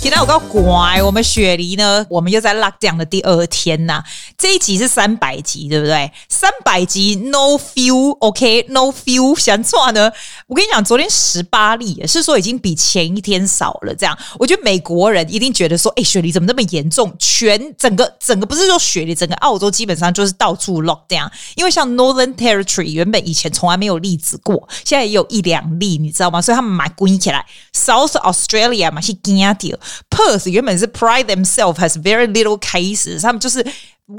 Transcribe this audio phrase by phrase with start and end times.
[0.00, 4.02] 今天我告乖，我们雪梨呢，我们又在 lockdown 的第二天呐。
[4.38, 6.10] 这一集是三百集，对不对？
[6.28, 8.92] 三百集 no feel，OK，no、okay?
[8.92, 10.10] feel，想错呢？
[10.46, 13.94] 我跟你讲，昨天十八例，是说已经比前一天少了。
[13.94, 17.12] 这样，我觉得美国人一定觉得说，哎，雪梨怎么那么严重？
[17.18, 21.28] 全整个整个不是说雪梨，整个澳洲基本上就是到处 lockdown。
[21.56, 26.40] 因为像 Northern Territory 原本以前从来没有例子过，现在也有一两例，你知道吗？
[26.40, 27.44] 所以他们蛮关起来。
[27.74, 29.76] South Australia 嘛是惊掉。
[30.10, 33.64] Perth 原本是 pride themselves has very little cases，他们就是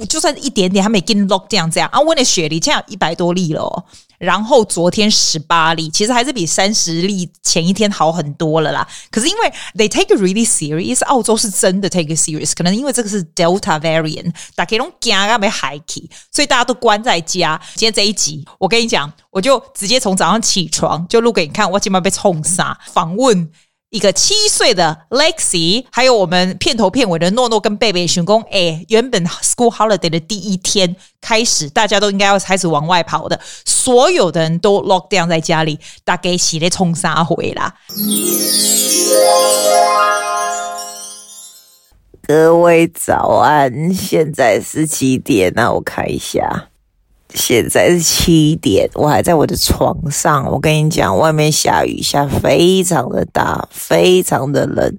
[0.08, 2.00] 就算一点点，他们也跟 lockdown 这样啊。
[2.02, 3.84] 温的雪梨这样一百多例了，哦，
[4.20, 8.88] 然后昨天十八例，其实还是比三十例前一天好很多了啦。
[9.10, 17.60] 可是因为 they take it really serious，澳洲是真的 take it serious，可能因为这个是 Delta variant，大家都惊啊没海气，所以大家都关在家。
[17.74, 23.50] 今天这一集，我跟你讲，我就直接从早上起床就录给你看，我今晚被冲杀访问。
[23.90, 37.74] 一个七岁的 Lexi，还有我们片头片尾的诺诺跟贝贝熊公，哎，原本 School Holiday 的第一天开始，大家都应该要开始往外跑的，所有的人都 lock down 在家里，大概洗了冲沙回啦。
[42.28, 45.52] 各位早安，现在是几点？
[45.56, 46.69] 那我看一下。
[47.34, 50.46] 现在是七点，我还在我的床上。
[50.52, 54.98] 我跟你讲，外面下雨，下非常的大，非常的冷。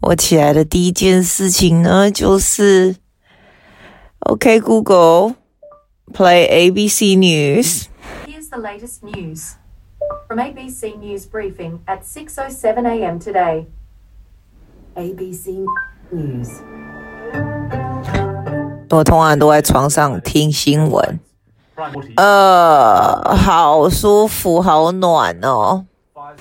[0.00, 2.94] 我起来的第一件事情呢，就是
[4.20, 5.34] ，OK Google
[6.12, 7.86] play ABC News。
[8.26, 9.54] Here's the latest news
[10.28, 13.18] from ABC News briefing at 6:07 a.m.
[13.18, 13.66] today.
[14.94, 15.66] ABC
[16.14, 16.48] News。
[18.90, 21.20] 我通常都在床上听新闻。
[22.16, 25.84] 呃，好舒服，好暖哦。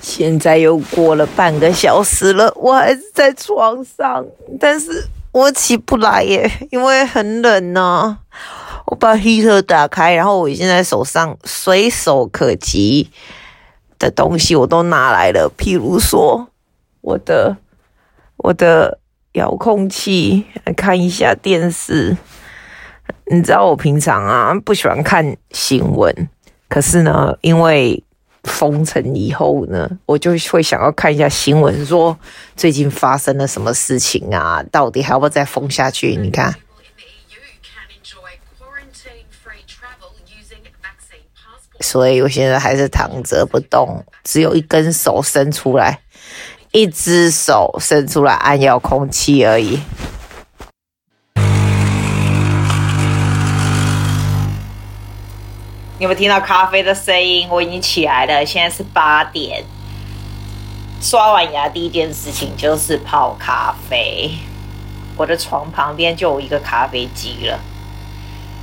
[0.02, 4.26] 现在又过了半个小时了，我还是在床上，
[4.60, 8.18] 但是我起不来耶，因为很冷呢。
[8.88, 13.10] 我把 heater 打开，然后我现在手上随手可及
[14.00, 16.48] 的东西我都拿来了，譬如说
[17.02, 17.58] 我的
[18.38, 19.00] 我的
[19.34, 22.18] 遥控器，来看一下电视。
[23.30, 26.30] 你知道我平常啊不喜欢看新闻，
[26.70, 28.04] 可是呢，因为
[28.44, 32.18] 封城以后呢，我就会想要看一下新闻，说
[32.56, 34.64] 最近发生了什么事情啊？
[34.72, 36.16] 到底还要不要再封下去？
[36.16, 36.56] 你看，
[41.82, 46.00] 所以我现在还是躺着不动，只有一根手伸出来，
[46.72, 49.80] 一只手伸出来按遥控器而已。
[56.00, 57.48] 有没有听到咖啡的声音？
[57.50, 59.64] 我已经起来了，现在是八点。
[61.02, 64.30] 刷完牙第一件事情就是泡咖啡。
[65.16, 67.60] 我的床旁边就有一个咖啡机了，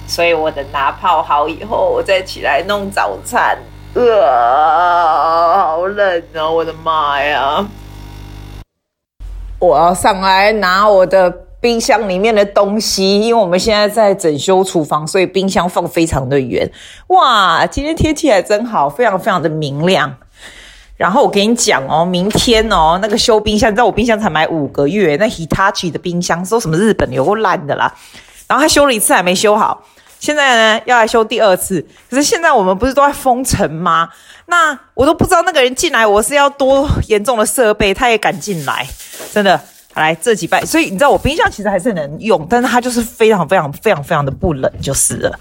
[0.07, 3.59] 所以我等它泡好以后，我再起来弄早餐。
[3.95, 7.67] 呃，好冷哦，我的妈呀！
[9.59, 11.41] 我要上来拿我的。
[11.65, 16.71] 冰箱里面的东西，因为我们现在在整修厨房，所以冰箱放非常的远。
[17.07, 20.15] 哇，今天天气还真好，非常非常的明亮。
[20.99, 27.91] 然后我跟你讲哦，明天哦，那个修冰箱，你知道我冰箱才买五个月，那 Hitachi 的冰箱说什么日本有够烂的啦。
[28.47, 29.83] 然后他修了一次还没修好，
[30.21, 31.81] 现在呢要来修第二次。
[32.11, 34.11] 可是现在我们不是都在封城吗？
[34.45, 38.87] 那我都不知道那个人进来我是要多严重的设备，他也敢进来，
[39.33, 39.59] 真的。
[39.95, 45.39] 来这几拜，所以你知道我冰箱其实还是能用，但是它就是非常非常非常非常的不冷就是了。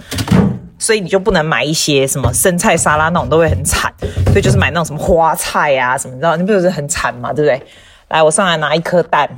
[0.80, 3.94] 所以你就不能买一些什么生菜沙拉那种都会很惨，
[4.28, 7.66] 所以就是买那种什么花菜啊什么，你知道你不就是很惨嘛，对不对？
[8.10, 9.30] 来，我上来拿一颗蛋，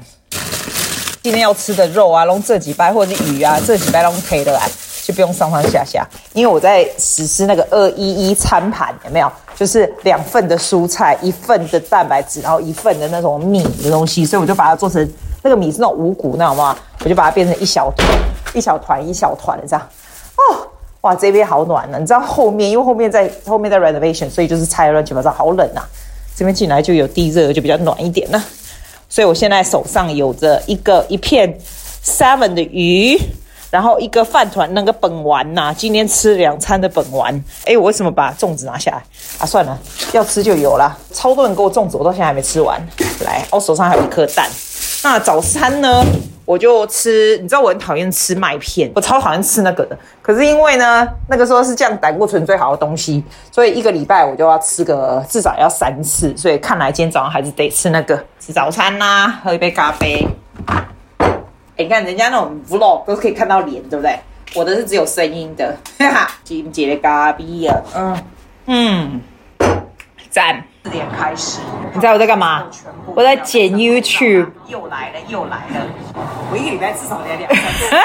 [1.21, 4.68] 今天要吃的肉啊，弄这几拜或者是鱼啊，这几拜弄可以的来。
[5.06, 6.04] 就不用上上下下，
[6.34, 9.31] 因为我在实施那个二一一餐盘，有没有？
[9.56, 15.07] 就是两份的蔬菜，一份的蛋白质，然后一份的那种米的东西，所以我就把它做成
[15.44, 16.75] 那个米是那种五谷，那好不好？
[17.04, 18.07] 我就把它变成一小团
[18.56, 19.88] 一小团一小团的这样。
[20.36, 20.68] 哦，
[21.02, 22.00] 哇，这边好暖呢！
[22.00, 25.88] 你知道后面，因为后面在 后面在 renovation，所以就是拆乱七八糟，好冷呐、啊。
[26.36, 28.44] 这边进来就有地热，就比较暖一点呢。
[29.07, 31.57] 所以我现在手上有着一个一片
[32.04, 33.18] salmon 的鱼。
[33.75, 37.44] 然后一个饭团那个本丸呐、今天吃两餐的本丸。
[37.66, 39.04] 哎，我为什么把粽子拿下来
[39.38, 39.45] 啊？
[39.45, 39.77] 算了，
[40.13, 40.98] 要吃就有了。
[41.12, 42.81] 超多人给我粽子，我到现在还没吃完。
[43.25, 44.50] 来，我手上还有一颗蛋。
[45.04, 46.01] 那早餐呢？
[46.45, 49.98] 我就吃，你知道我很讨厌吃麦片，我超讨厌吃那个的。
[50.21, 53.21] 可是因为呢，那个时候是降胆固醇最好的东西，
[53.51, 56.33] 所以一个礼拜我就要吃个至少要三次。
[56.38, 60.25] 所以看来今天早上还是得吃那个吃早餐啦、喝一杯咖啡。
[61.77, 64.18] 哎，你看人家那种 vlog 都可以看到脸，对不对？
[64.56, 66.31] 我的是只有声音的，哈哈。
[66.44, 68.18] 金姐的咖啡啊，嗯
[68.68, 69.22] 嗯，
[70.30, 70.63] 赞。
[70.83, 71.60] 四点开始，
[71.94, 72.69] 你知道我在干嘛？
[73.16, 74.48] 我在剪 YouTube。
[74.68, 75.88] 又来了，又来了。
[76.51, 77.95] 我一个礼拜至少得两三次。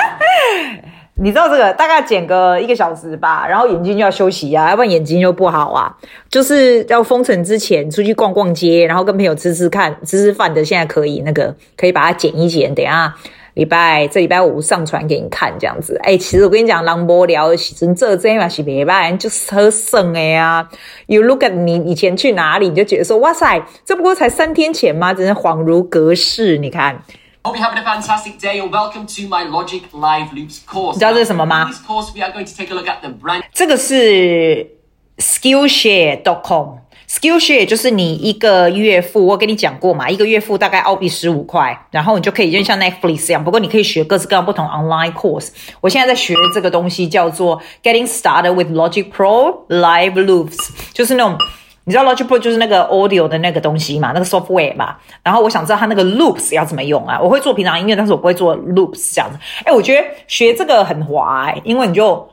[1.23, 5.95] 你知道这个大概剪个一个小时吧，然后眼睛就要休息啊，要不然眼睛就不好啊。
[6.31, 13.15] 就是要封城之前出去逛逛街，然后跟朋友吃吃看、吃吃饭的，现在可以那个可以把它剪一剪，等一下
[13.55, 15.99] 礼拜这礼拜五上传给你看这样子。
[16.03, 20.69] 哎、欸，其实我跟你讲，人无聊的时阵这这嘛是没办法，就是很省的呀。
[21.07, 25.13] You look at 你以前去哪里，你就觉得说哇塞，这不过才三天前吗？
[25.13, 26.59] 真是恍如隔世。
[26.59, 27.03] 你看。
[27.43, 30.93] Hope you're having a fantastic day and welcome to my Logic Live Loops course.
[30.93, 33.43] 你知道这是什么吗？In this course, we are going to take a look at the brand.
[33.55, 34.71] 这个是
[35.17, 36.81] Skillshare.com。
[37.11, 45.49] Skillshare 就是你一个月付，我跟你讲过嘛，一个月付大概澳币十五块，然后你就可以就像 Netflix 一样，不过你可以学各式各样不同 online course。
[45.81, 51.37] 我现在在学这个东西叫做 Getting Started with Logic Pro Live Loops，就是那种。
[51.85, 54.97] 你知道 Logic Pro 就是那个 audio 的那个东西嘛，那个 software 嘛。
[55.25, 57.19] 然后我想知道它那个 loops 要怎么用啊？
[57.21, 59.37] 我会做平常音乐，但是我不会做 loops 这样子。
[59.65, 62.29] 哎，我觉得学这个很滑，因为你就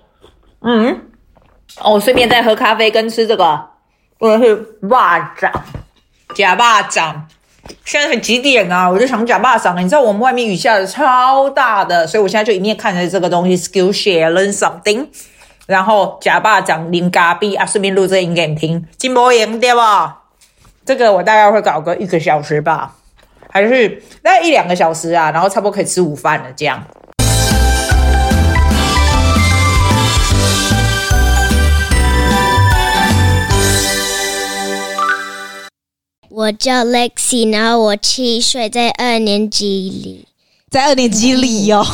[0.61, 1.01] 嗯
[1.81, 3.59] 哦，顺便再喝咖啡跟吃这个，
[4.19, 4.55] 我是
[4.89, 5.51] 巴掌
[6.33, 7.27] 假巴掌。
[7.85, 8.89] 现在很几点啊？
[8.89, 9.81] 我就想假巴掌了。
[9.81, 15.07] 你知道我们外面雨下的超大的，所以我现在就一面看着这个东西，Skillshare learn something。
[15.67, 20.23] 然后假爸讲零咖啡啊，顺便录这音给你听，金波赢对吧？
[20.83, 22.95] 这个我大概会搞个一个小时吧，
[23.51, 25.29] 还是大概一两个小时啊？
[25.29, 26.83] 然后差不多可以吃午饭了，这样。
[36.36, 40.28] 我叫 Lexi，然后我七岁，在二年级里。
[40.70, 41.84] 在二年级里哦，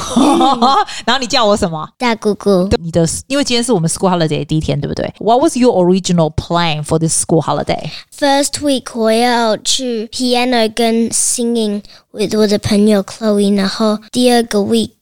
[1.04, 1.88] 然后你叫我什么？
[1.98, 2.68] 大姑姑。
[2.80, 5.12] 你的，因为今天是我们 school holiday 的第一天，对不对？
[5.18, 7.90] What was your original plan for this school holiday?
[8.16, 11.82] First week 我要去 piano 跟 singing
[12.12, 14.92] with 我的朋友 Chloe，然后第二个 week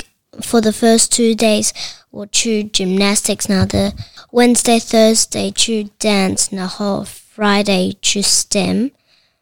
[0.41, 1.69] for the first two days
[2.11, 3.93] 我去 gymnastics，然后的
[4.33, 7.05] Wednesday Thursday 去 dance，然后
[7.37, 8.93] Friday 去 STEM。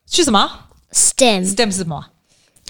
[0.10, 0.50] 去什么
[0.92, 2.08] ？STEM？STEM 是什么？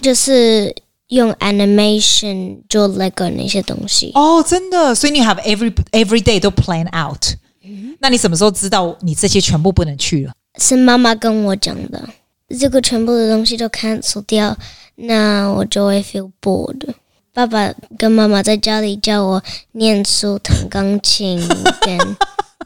[0.00, 0.74] 就是。
[1.10, 7.34] 用 animation 做 Lego 那些东西哦，oh, 真的，所以你 have every every day 都 plan out。
[7.64, 10.32] 嗯，那你什么时候知道你这些全部不能去了？
[10.60, 12.08] 是妈妈跟我讲的。
[12.56, 14.56] 这个全部的东西都 cancel 掉，
[14.94, 16.94] 那我就会 feel bored。
[17.32, 19.42] 爸爸跟妈妈在家里叫我
[19.72, 21.44] 念书、弹钢琴
[21.80, 21.98] 跟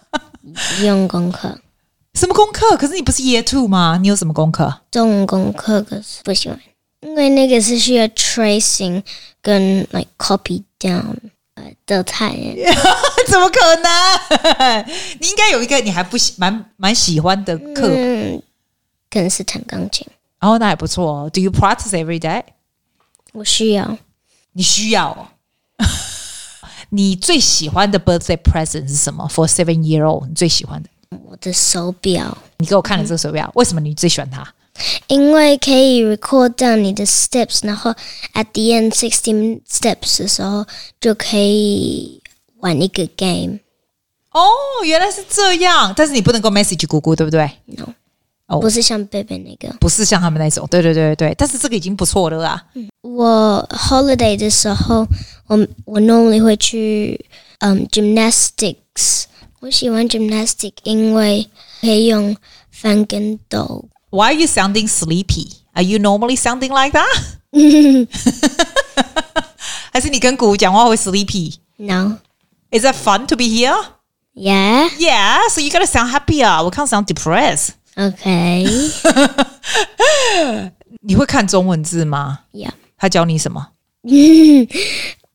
[0.85, 1.59] 用功课。
[2.15, 2.77] 什么功课？
[2.77, 3.99] 可是你不是 Year Two 吗？
[4.01, 4.81] 你有什么功课？
[4.91, 6.59] 中文功课，可是不喜欢。
[7.01, 9.03] 因为那个是需要 tracing
[9.43, 11.15] 跟 like copy down
[11.87, 12.31] 的太，
[13.29, 14.87] 怎么可能？
[15.21, 18.43] 你应该有一个你还不喜蛮蛮喜欢的课，嗯，
[19.11, 20.07] 可能是弹钢琴。
[20.41, 21.31] 哦，那还不错哦。
[21.31, 22.43] Do you practice every day？
[23.33, 23.99] 我需要。
[24.53, 25.29] 你需要哦。
[26.91, 30.89] 你最喜欢的 birthday present 是什么？For seven year old，你最喜欢的？
[31.25, 32.37] 我的手表。
[32.59, 34.47] 你给我看了这个手表，嗯，为什么你最喜欢它？
[35.07, 37.93] 因为可以 record down 你的 steps，然后
[38.33, 40.67] at the end sixteen steps 的时候
[41.01, 42.21] 就可以
[42.59, 43.61] 玩一个 game。
[44.33, 44.43] 哦，
[44.85, 47.95] 原来是这样，但是你不能够 message 姑姑，对不对？No，
[48.49, 52.65] 哦，不是像贝贝那个，不是像他们那种，对对对对，但是这个已经不错了啦。
[52.75, 55.07] 嗯，我 holiday 的时候，
[55.47, 57.25] 我我 normally 会去
[57.61, 59.27] 嗯、um, gymnastics，
[59.64, 61.50] 我喜欢 gymnastics，因为
[61.82, 62.36] 可以用
[62.72, 63.90] 翻跟斗。
[64.10, 65.52] Why are you sounding sleepy?
[65.74, 68.08] Are you normally sounding like that?
[69.92, 71.56] 还是你跟姑讲话会 sleepy?
[71.78, 72.18] No.
[72.72, 73.76] Is that fun to be here?
[74.34, 74.90] Yeah.
[74.98, 75.50] Yeah.
[75.50, 76.64] So you gotta sound happier.
[76.64, 77.70] 我 can't sound depressed.
[77.96, 78.66] Okay.
[81.02, 82.40] 你会看中文字吗？
[82.54, 82.72] Yeah.
[82.98, 83.68] 他教你什么？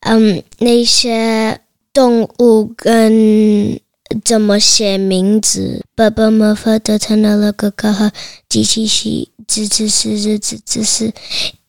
[0.00, 1.61] 嗯，那些
[1.93, 3.81] 动物跟。
[4.24, 5.84] 怎么写名字？
[5.96, 8.12] 爸爸妈妈的成了哥哥和
[8.48, 9.10] 机器是
[9.48, 11.13] 吱吱是日子只是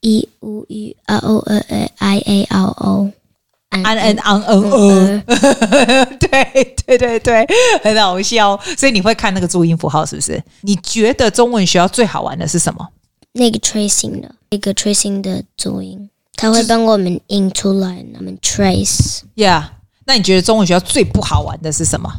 [0.00, 3.10] 一五一啊哦呃呃 i a r o
[3.70, 5.22] an an an n o
[6.18, 7.46] 对对对对，
[7.82, 8.58] 很好笑。
[8.76, 10.42] 所以你会看那个注音符号是不是？
[10.62, 12.88] 你觉得中文学校最好玩的是什么？
[13.32, 19.20] 那个 tracing 的，那个 tracing 的注音，他会帮我们印出来，我们 trace。
[19.36, 19.64] Yeah，
[20.09, 22.11] 那你觉得中文学校最不好玩的是什么？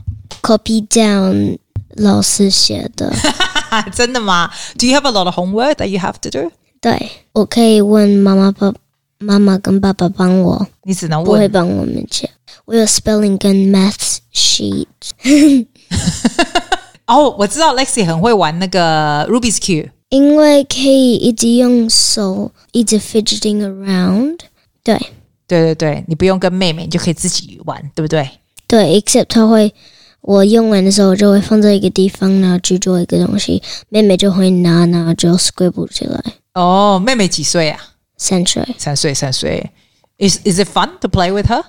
[0.43, 1.59] Copy down
[1.97, 3.13] 老师写的，
[3.95, 4.51] 真的吗？
[4.79, 6.51] Do you have a lot of homework that you have to do?
[6.81, 8.73] 对，我可以问妈妈、爸、
[9.19, 11.53] 妈妈跟爸爸帮我，你只能不会问。
[11.53, 12.29] 帮我们写。
[12.67, 14.87] 我有 spelling 跟 math sheet。
[17.07, 19.91] 哦，我知道 Lexi 很会玩那个 Rubik's Cube。
[20.09, 24.39] 因为可以一直用手一直 fidgeting around，
[24.85, 25.01] 对
[25.52, 28.30] 对对对，你不用跟妹妹，你就可以自己玩，对不对？
[28.68, 29.74] 对，except 它会
[30.22, 36.24] 我用完的时候就会放在一个地方，然后去做一个东西，妹妹就会拿，然后就 scribble 起来。
[36.54, 37.78] 哦，妹妹几岁啊？
[38.16, 39.70] 三岁，三岁，三岁。
[40.20, 41.64] Is is it fun to play with her？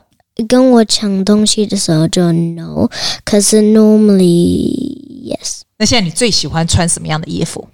[0.46, 2.88] 跟我抢东西的时候就 no，
[3.24, 7.66] 可是 normally yes，那现在你最喜欢穿什么样的衣服？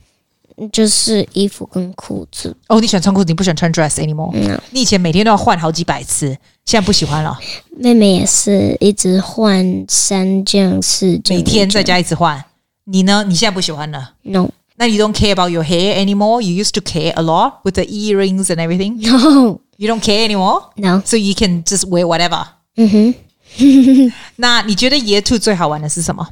[0.72, 2.56] 就是衣服跟裤子。
[2.68, 7.38] 哦，你喜欢穿裤子，你不喜欢穿 dress anymore？、No 你以前每天都要换好几百次，现在不喜欢了，
[7.76, 12.44] 妹妹也是一直换三件四件，每天在家一直换。
[12.84, 13.24] 你呢？
[13.28, 16.40] 你现在不喜欢了？no 那 you don't care about your hair anymore?
[16.40, 19.00] You used to care a lot with the earrings and everything.
[19.00, 22.46] no You don't care anymore, no，so you can just wear whatever.
[22.76, 24.12] 嗯哼。
[24.36, 26.28] 那你觉得 Year Two 最好玩的是什么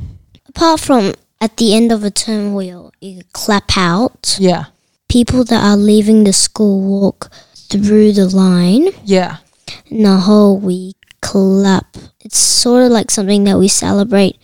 [0.52, 2.91] Apart from at the end of a term, we will
[3.33, 4.37] clap out.
[4.39, 4.65] ？Yeah,
[5.07, 7.29] People that are leaving the school walk
[7.69, 8.91] through the line.
[9.05, 9.37] yeah.
[9.89, 11.85] 然后 we clap.
[12.23, 14.35] It's sort of like something that we celebrate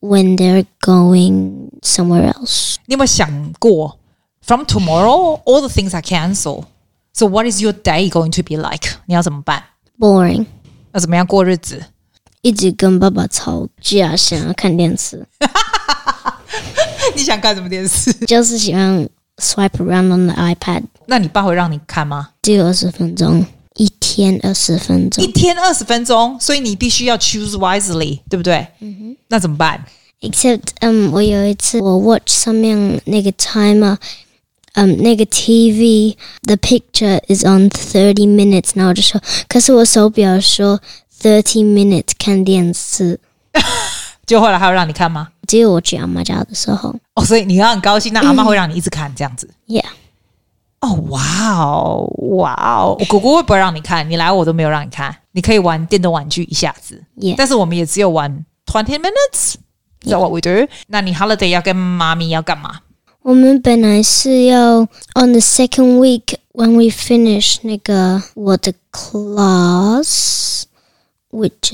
[0.00, 2.76] when they're going somewhere else.
[2.86, 3.98] 你有没有想过，
[4.42, 6.64] from tomorrow all the things are cancelled.
[7.14, 8.96] So what is your day going to be like?
[9.06, 9.62] 你要怎么办？
[9.98, 10.46] Boring.
[10.92, 11.84] 要怎么样过日子？
[12.42, 15.26] 一直跟爸爸吵架，想要看电视，
[17.14, 18.12] 你想看什么电视？
[18.26, 20.82] 就是喜欢 swipe around on the iPad。
[21.06, 22.30] 那你爸会让你看吗？
[22.42, 25.32] 只有二十分钟，一天二十分一钟。
[25.32, 28.66] 天二十分钟，所以你必须要 choose wisely，对不对？
[28.80, 29.16] 嗯哼。
[29.28, 29.84] 那怎么办？
[30.20, 33.96] Except，嗯，我有一次我 watch 上面那个 timer，
[34.74, 40.80] 嗯，那个 TV the picture is on thirty minutes，然后我就说，可是我手表说
[41.20, 43.18] thirty minutes 看电视，
[44.27, 45.29] 就后来还要让你看吗？
[45.47, 49.49] 只有我去阿妈家的时候哦，所以你要很高兴，那阿妈会让你一直看这样子。
[49.67, 49.85] ，Yeah，
[50.81, 51.23] 哦，哇
[51.55, 52.05] 哦，
[52.35, 54.07] 哇哦，我姑姑会不会让你看？
[54.09, 59.55] 你来我都没有让你看，你可以玩电动玩具一下子 Yeah 但是我们也只有玩 twenty minutes。
[60.03, 60.67] Is that what we do？
[60.87, 62.81] 那你 holiday 要跟妈咪要干嘛？
[63.23, 64.81] 我们本来是要
[65.15, 70.67] on the second week when we finish 那个我的 class，which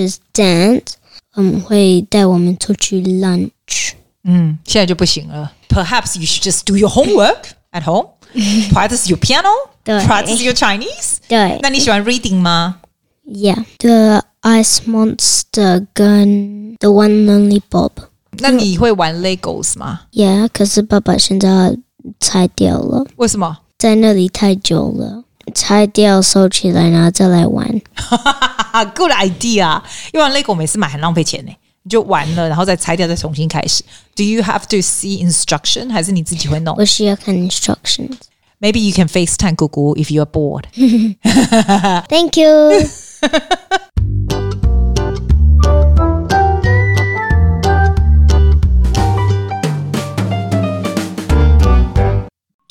[0.07, 0.93] is dance，
[1.37, 3.92] 嗯，会带我们出去 lunch。
[4.25, 5.52] 嗯，现在就不行了。
[5.68, 8.09] Perhaps you should just do your homework at home,
[8.73, 9.49] practice your piano,
[9.85, 11.18] 对 practice your Chinese。
[11.28, 12.80] 对那你喜欢 reading 吗？
[13.25, 17.90] Yeah, the Ice Monster 跟 The One Lonely Bob.
[18.38, 20.02] 那你会玩 Legos 吗？
[20.12, 21.76] Yeah，可是爸爸现在
[22.21, 23.59] 拆掉了，为什么？
[23.78, 27.66] 在那里太久了， 拆掉收起来，然后再来玩。
[27.95, 29.83] 哈哈，Good idea！
[30.12, 31.52] 因为玩 Lego 每次买很浪费钱呢，
[31.83, 33.83] 你就玩了，然后再拆掉，再重新开始。
[34.14, 35.90] Do you have to see instruction？
[35.90, 38.16] 还是你自己会弄我需要看 instructions。
[38.61, 40.64] ？Maybe you can FaceTime 姑姑 if you are bored。
[42.09, 42.88] Thank you 。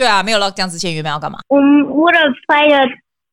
[0.03, 1.39] 对啊，没有 lockdown 之前原本要干嘛？
[1.47, 2.89] 我们 would have played a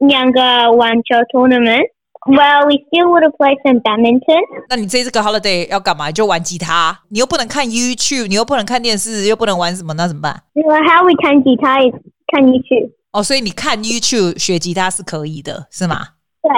[0.05, 1.89] 两个网球 tournament.
[2.27, 4.39] Well, we still would have played some badminton.
[4.69, 6.11] 那你这次个 holiday 要干嘛？
[6.11, 11.95] 就玩吉他，你又不能看 YouTube，你又不能看电视，又不能玩什么，那怎么办？Well,？How we 弹吉他 is
[12.27, 12.91] 看 YouTube.
[13.13, 16.09] 哦，所以你看 YouTube 学吉他是可以的，是吗
[16.43, 16.51] 对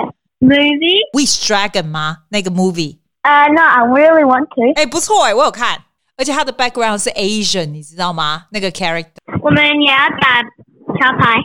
[0.46, 2.18] Movie?？Wish Dragon 吗？
[2.32, 4.74] 那个 movie？Uh, no, I really want to.
[4.76, 5.78] 哎，不错哎，我有看，
[6.21, 8.45] 而且它的 background 是 Asian，你知道吗？
[8.51, 9.21] 那个 character。
[9.43, 11.37] 我们也要打桥牌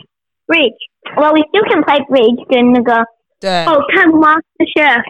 [0.46, 0.78] bridge.
[1.16, 3.04] Well, we still can play bridge 跟那个
[3.38, 5.02] 对哦，看 Master Chef.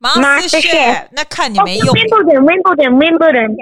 [0.00, 1.94] Master Chef，那看你没用。
[1.94, 3.56] Wimbledon, Wimbledon, Wimbledon.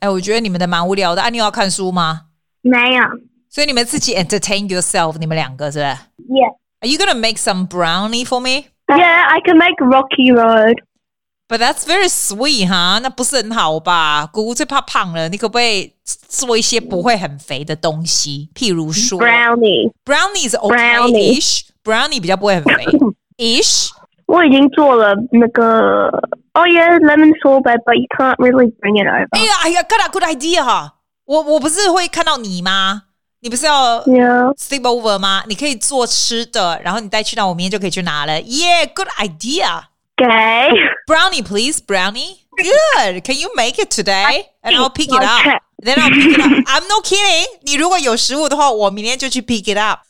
[0.00, 1.22] 哎，我觉得你们的蛮无聊的。
[1.22, 2.22] 啊，你有要看书吗？
[2.62, 3.04] 没有。
[3.50, 5.90] 所以你们自己 entertain yourself，你们两个是不是
[6.32, 6.56] Yeah.
[6.80, 8.66] Are you gonna make some brownie for me?
[8.88, 10.80] Yeah, I can make Rocky Road.
[11.48, 14.26] But that's very sweet 哈，那不是很好吧？
[14.32, 15.92] 姑姑最怕胖了，你可不可以
[16.28, 18.48] 做一些不会很肥的东西？
[18.54, 19.92] 譬如说 Brownie.
[20.04, 22.86] brownie 是 Brownie OK-ish，brownie 比较不会很肥
[23.36, 23.90] ish。
[24.26, 26.08] 我已经做了那个
[26.54, 29.28] Oh yeah, lemon sorbet, but you can't really bring it over.
[29.32, 30.94] 哎呀哎呀，good good idea 哈！
[31.26, 33.02] 我我不是会看到你吗？
[33.40, 34.54] 你不是要 Yeah.
[34.56, 35.42] sleep over 吗？
[35.48, 38.40] 你可以做吃的，然后你带去那，我明天就可以去拿了。
[38.40, 39.82] Yeah，good idea。
[40.20, 40.68] Okay.
[41.06, 42.40] Brownie, please, brownie.
[42.56, 43.24] Good.
[43.24, 44.50] Can you make it today?
[44.62, 45.42] And I'll pick it I'll up.
[45.42, 46.52] try- Then I'll pick it up.
[46.68, 47.46] I'm no kidding.
[47.62, 50.00] 你如果有食物的话，我明天就去 pick it up.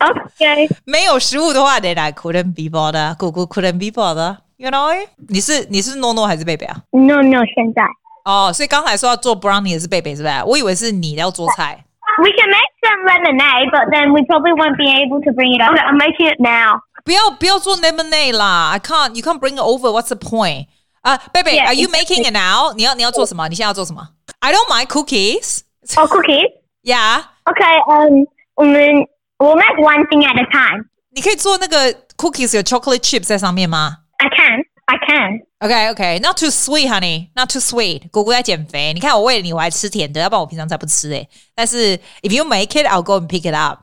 [0.00, 0.68] Okay.
[0.84, 3.16] 没有食物的话，then I couldn't be bothered.
[3.16, 4.38] 姑姑 couldn't be bothered.
[4.56, 5.06] You know?
[5.28, 6.76] 你是你是诺诺还是贝贝啊？
[6.90, 7.82] No, no, 现在。
[8.24, 10.34] 哦，所以刚才说要做 brownie 也是贝贝是不是？
[10.46, 11.84] 我以为是你要做菜。
[12.18, 15.62] We can make some lemonade, but then we probably won't be able to bring it
[15.62, 15.76] up.
[15.78, 16.80] I'm making it now.
[17.04, 18.70] 不要不要做 lemonade 啦！
[18.70, 19.90] I can't, you can't bring it over.
[19.90, 20.66] What's the point?
[21.02, 22.72] 啊、贝贝 Yeah, are you it's- making it now?
[22.74, 23.48] 你要你要做什么？
[23.48, 24.08] 你现在要做什么？
[24.40, 25.60] I don't mind cookies.
[25.96, 26.50] Oh, cookies?
[26.82, 27.22] Yeah.
[27.44, 29.06] Okay, um, we
[29.38, 30.84] we'll make one thing at a time.
[31.10, 34.64] 你可以做那个 cookies 有 chocolate chips 在上面吗 I can.
[34.86, 35.40] I can.
[35.60, 38.08] OK OK, not too sweet, honey, not too sweet.
[38.10, 41.28] 姑姑在减肥，你看我为了你我还吃甜的，要不然我平常才不吃诶。
[41.54, 43.80] 但是 if you make it, I'll go and pick it up.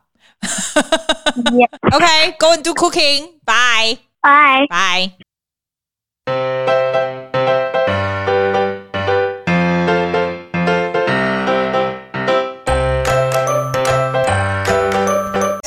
[1.51, 1.67] Yeah.
[1.93, 3.39] OK, go and do cooking.
[3.45, 3.99] Bye.
[4.21, 4.67] Bye.
[4.69, 5.11] Bye.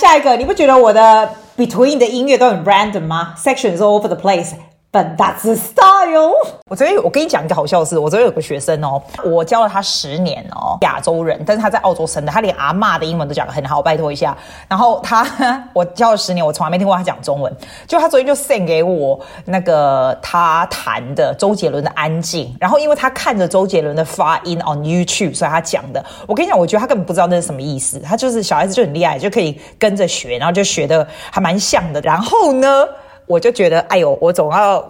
[0.00, 3.34] 下一个，你不觉得我的 between 的音乐都很 random 吗？
[3.36, 4.54] Sections all over the place。
[4.93, 6.33] But that's the style。
[6.69, 14.37] 我昨天我跟你讲一个好笑的事，我昨天有个学生哦，我教了他十年哦，亚洲人，但是他在澳洲生的，他连阿嬷的英文都讲得很好，拜托一下。
[14.67, 15.27] 然后他
[15.73, 17.51] 我教了十年，我从来没听过他讲中文，
[17.87, 26.05] 就他昨天就 send 给我那个他弹的周杰伦的《安静》，然后因为他看着周杰伦的发音 on YouTube，所以他讲的。
[26.27, 31.99] 我跟你讲，我觉得他根本不知道那是什么意思，他就是小孩子就很厉害，就可以跟着学，然后就学得还蛮像的。
[32.01, 32.85] 然后呢，
[33.33, 34.87] 我就觉得，哎呦，我总要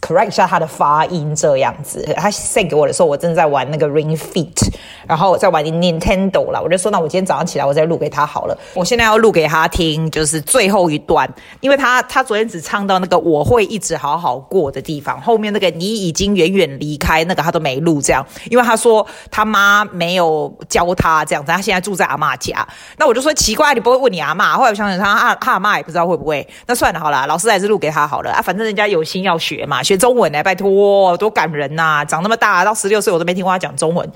[0.00, 2.02] correct 一下他的发音这样子。
[2.16, 4.72] 他 send 给我的时候，我正在玩那个 Ring Fit，
[5.06, 6.60] 然后在玩 Nintendo 啦。
[6.60, 8.58] 我就说，那我今天早上起来，我再录给他好了。
[8.74, 11.28] 我现在要录给他听，就是最后一段，
[11.60, 22.66] 因为他他昨天只唱到那个我会一直好好过的地方，后面那个你已经远远离开那个他都没录这样，因为他说他妈没有教他这样子，他现在住在阿嬷家。
[22.96, 24.56] 那我就说奇怪，你不会问你阿嬷？
[24.56, 26.46] 后来我想想他，他阿嬷也不知道会不会。
[26.66, 32.04] 那算了，好了，老师还是录给他好了啊，反正人家有心要学嘛，学中文呢、拜托，多感人呐、啊！
[32.04, 34.10] 长那么大到十六岁，我都没听过他讲中文。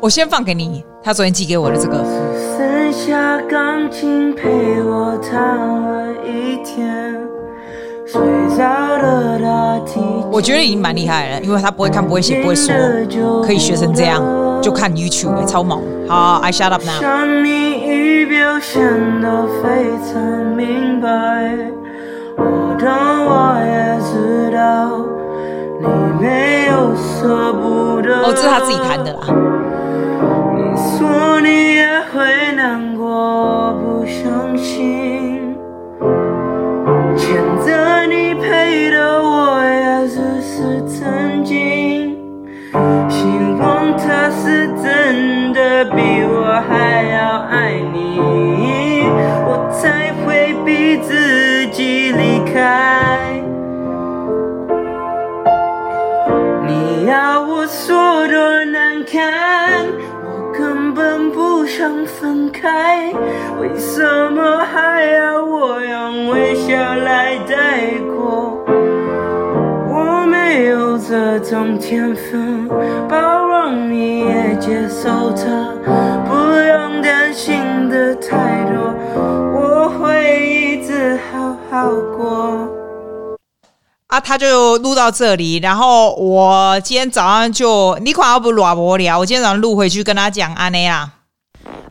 [0.00, 2.04] 我先放给你，他昨天寄给我的这个。
[2.56, 4.48] 剩下钢琴陪
[4.82, 7.18] 我弹了一天，
[8.06, 8.20] 睡
[8.56, 10.00] 着的他提
[10.32, 12.74] 我觉得已经蛮厉害了，因为他不会看、不会写、不会说，
[13.44, 14.22] 可以学成这样，
[14.62, 15.82] 就看 YouTube，、欸、超猛。
[16.08, 16.98] 好，I shut up now。
[16.98, 18.82] 想你已表现
[19.20, 20.22] 得非常
[20.56, 21.56] 明白，
[22.40, 23.30] 我懂，我
[23.64, 24.58] 也知道
[25.78, 25.86] 你
[26.20, 28.08] 没有舍不得。
[28.22, 29.20] 哦，这是他自己弹的啦。
[30.56, 34.99] 你说你也会难过，我不相信。
[61.70, 63.12] 想分开，
[63.60, 64.02] 为什
[64.32, 68.58] 么还要我用微笑来带过？
[69.88, 72.68] 我没有这种天分，
[73.08, 75.44] 包容你也接受它，
[76.26, 78.92] 不用担心的太多，
[79.54, 82.68] 我会一直好好过。
[84.08, 91.14] 啊，他就录到这里，然后我今天早上就你看要不录无聊，我今天早上录回去跟他讲安内啊。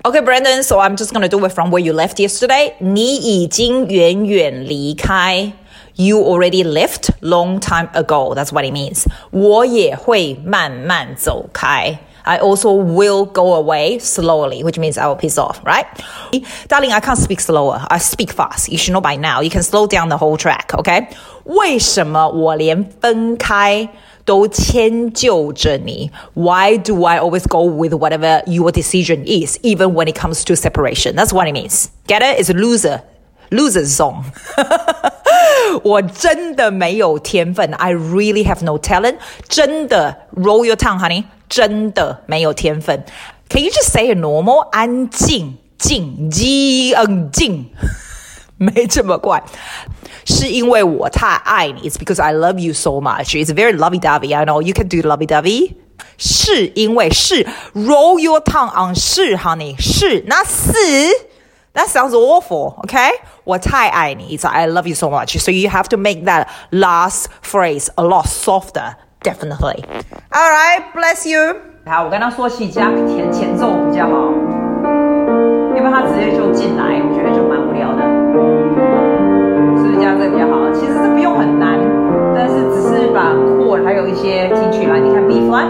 [0.05, 2.75] Okay, Brandon, so I'm just gonna do it from where you left yesterday.
[2.79, 5.53] 你已经远远离开。
[5.97, 8.35] You already left long time ago.
[8.35, 9.07] That's what it means.
[9.31, 11.99] 我也会慢慢走开。
[12.25, 15.87] I also will go away slowly, which means I will piss off, right?
[16.69, 17.87] Darling, I can't speak slower.
[17.91, 18.71] I speak fast.
[18.71, 19.41] You should know by now.
[19.41, 21.09] You can slow down the whole track, okay?
[21.45, 23.89] 为什么我连分开
[24.29, 26.11] 都迁就着你？
[26.35, 31.15] Why do I always go with whatever your decision is, even when it comes to separation?
[31.15, 31.87] That's what it means.
[32.07, 32.41] Get it?
[32.41, 33.03] It's a loser.
[33.51, 34.25] Loser song.
[35.83, 37.73] 我真的没有天分。
[37.75, 39.17] I really have no talent.
[39.49, 41.25] 真的 roll your tongue, honey.
[41.49, 43.05] 真的没有天分。
[43.49, 44.69] Can you just say a normal?
[44.71, 47.67] 安静，静，静，嗯，静。
[48.57, 49.43] 没这么怪，
[50.29, 51.89] 是因为我太爱你。
[51.89, 53.35] It's because I love you so much.
[53.35, 54.35] It's very lovey-dovey.
[54.35, 55.75] I know you can do lovey-dovey.
[56.19, 60.73] 是因为是 roll your tongue on 是 honey 是那是
[61.73, 62.85] that sounds awful.
[62.87, 63.11] Okay?
[63.45, 65.39] 我太爱你 It's I love you so much.
[65.39, 68.97] So you have to make that last phrase a lot softer.
[69.23, 69.85] Definitely.
[70.31, 71.57] All right, bless you.
[71.87, 74.31] 好，我跟他说起加填前奏比较好，
[75.75, 77.28] 要不然他直接就进来，我觉得就蛮无聊的。
[77.28, 77.28] 是不是
[80.00, 80.72] 加这比较好？
[80.72, 81.78] 其实这不用很难，
[82.34, 85.68] 但是只是把 chord 还有一些听取来，你看 B flat,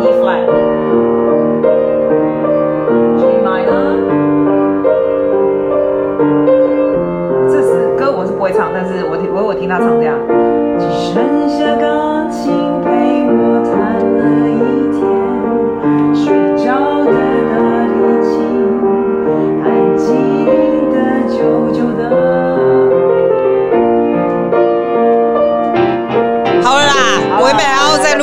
[0.00, 0.46] E flat,
[3.18, 3.92] G minor。
[7.48, 10.16] 这是歌我是不会唱，但是我听我我听他唱这样。
[10.78, 11.76] 只剩下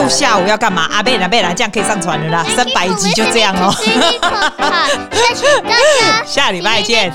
[0.10, 0.88] 下午要干嘛？
[0.92, 3.74] 阿贝拉贝拉，这样可以上船了啦，三百集就这样哦。
[6.26, 7.12] 下礼拜见。